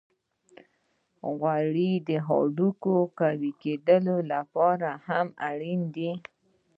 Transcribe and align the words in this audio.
غوړې 1.37 1.91
د 2.07 2.09
هډوکو 2.27 2.95
د 3.05 3.09
قوی 3.19 3.51
کیدو 3.61 4.15
لپاره 4.33 4.89
هم 5.07 5.27
اړینې 5.49 5.89
دي. 5.95 6.11